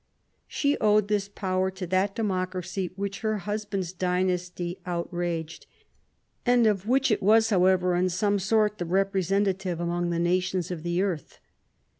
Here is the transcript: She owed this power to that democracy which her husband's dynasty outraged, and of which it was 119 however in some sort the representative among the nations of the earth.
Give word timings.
She 0.47 0.79
owed 0.79 1.09
this 1.09 1.29
power 1.29 1.69
to 1.69 1.85
that 1.85 2.15
democracy 2.15 2.89
which 2.95 3.19
her 3.19 3.37
husband's 3.37 3.93
dynasty 3.93 4.79
outraged, 4.83 5.67
and 6.43 6.65
of 6.65 6.87
which 6.87 7.11
it 7.11 7.21
was 7.21 7.51
119 7.51 7.87
however 7.87 7.95
in 8.05 8.09
some 8.09 8.39
sort 8.39 8.79
the 8.79 8.85
representative 8.85 9.79
among 9.79 10.09
the 10.09 10.17
nations 10.17 10.71
of 10.71 10.81
the 10.81 11.03
earth. 11.03 11.37